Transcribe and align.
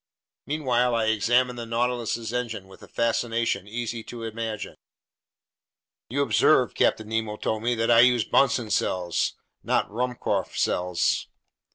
Meanwhile 0.47 0.95
I 0.95 1.05
examined 1.09 1.59
the 1.59 1.65
Nautilus's 1.67 2.33
engine 2.33 2.67
with 2.67 2.81
a 2.81 2.87
fascination 2.87 3.67
easy 3.67 4.01
to 4.05 4.23
imagine. 4.23 4.75
"You 6.09 6.23
observe," 6.23 6.73
Captain 6.73 7.07
Nemo 7.07 7.37
told 7.37 7.61
me, 7.61 7.75
"that 7.75 7.91
I 7.91 7.99
use 7.99 8.23
Bunsen 8.25 8.71
cells, 8.71 9.33
not 9.61 9.87
Ruhmkorff 9.91 10.57
cells. 10.57 11.27